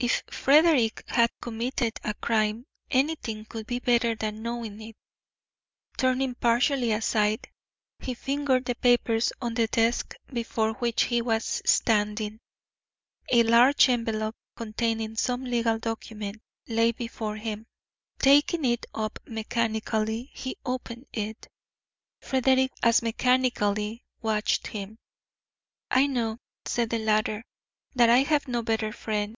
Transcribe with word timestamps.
If 0.00 0.22
Frederick 0.30 1.02
had 1.08 1.32
committed 1.40 1.98
a 2.04 2.14
crime, 2.14 2.66
anything 2.88 3.48
would 3.52 3.66
be 3.66 3.80
better 3.80 4.14
than 4.14 4.44
knowing 4.44 4.80
it. 4.80 4.94
Turning 5.96 6.36
partially 6.36 6.92
aside, 6.92 7.50
he 7.98 8.14
fingered 8.14 8.66
the 8.66 8.76
papers 8.76 9.32
on 9.42 9.54
the 9.54 9.66
desk 9.66 10.14
before 10.32 10.74
which 10.74 11.02
he 11.02 11.20
was 11.20 11.62
standing. 11.64 12.38
A 13.32 13.42
large 13.42 13.88
envelope, 13.88 14.36
containing 14.56 15.16
some 15.16 15.42
legal 15.42 15.80
document, 15.80 16.42
lay 16.68 16.92
before 16.92 17.34
him. 17.34 17.66
Taking 18.20 18.64
it 18.66 18.86
up 18.94 19.18
mechanically, 19.26 20.30
he 20.32 20.58
opened 20.64 21.06
it. 21.12 21.48
Frederick 22.20 22.70
as 22.84 23.02
mechanically 23.02 24.04
watched 24.22 24.68
him. 24.68 24.96
"I 25.90 26.06
know," 26.06 26.38
said 26.66 26.90
the 26.90 27.00
latter, 27.00 27.44
"that 27.96 28.08
I 28.08 28.18
have 28.18 28.46
no 28.46 28.62
better 28.62 28.92
friend. 28.92 29.34